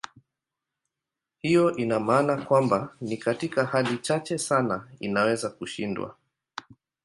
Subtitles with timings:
[1.41, 6.17] Hiyo ina maana kwamba ni katika hali chache sana inaweza kushindwa.